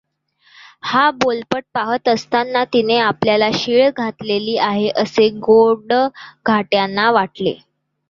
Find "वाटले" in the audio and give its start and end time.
7.11-7.55